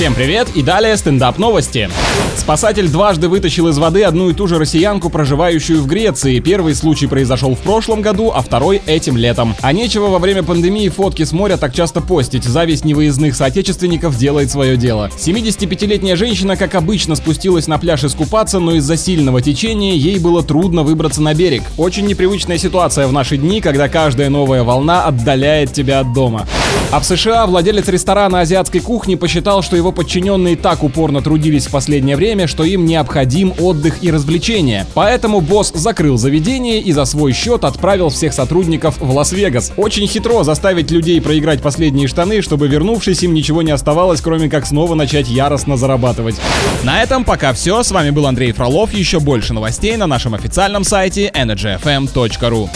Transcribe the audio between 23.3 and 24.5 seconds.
дни, когда каждая